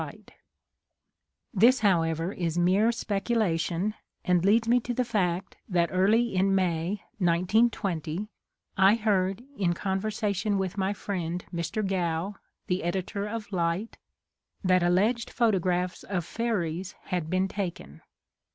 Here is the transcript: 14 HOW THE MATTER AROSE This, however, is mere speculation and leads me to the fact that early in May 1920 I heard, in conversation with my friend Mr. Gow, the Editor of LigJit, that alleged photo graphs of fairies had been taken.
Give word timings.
14 0.01 0.01
HOW 0.01 0.09
THE 0.09 0.21
MATTER 0.23 0.33
AROSE 0.33 0.39
This, 1.59 1.79
however, 1.81 2.31
is 2.33 2.57
mere 2.57 2.91
speculation 2.91 3.93
and 4.25 4.43
leads 4.43 4.67
me 4.67 4.79
to 4.79 4.95
the 4.95 5.05
fact 5.05 5.57
that 5.69 5.91
early 5.93 6.33
in 6.33 6.55
May 6.55 7.03
1920 7.19 8.27
I 8.77 8.95
heard, 8.95 9.43
in 9.59 9.73
conversation 9.73 10.57
with 10.57 10.75
my 10.75 10.93
friend 10.93 11.45
Mr. 11.53 11.85
Gow, 11.87 12.33
the 12.65 12.83
Editor 12.83 13.27
of 13.27 13.49
LigJit, 13.51 13.93
that 14.63 14.81
alleged 14.81 15.29
photo 15.29 15.59
graphs 15.59 16.01
of 16.01 16.25
fairies 16.25 16.95
had 17.03 17.29
been 17.29 17.47
taken. 17.47 18.01